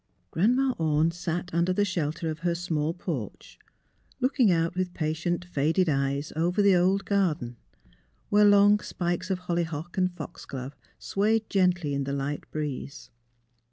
[0.31, 3.59] Grandma Orne sat under the shelter of her small porch,
[4.19, 7.55] looking out with patient, faded eyes over the old garden,
[8.29, 13.11] where long spikes of hollyhock and foxglove swayed gently in the light breeze.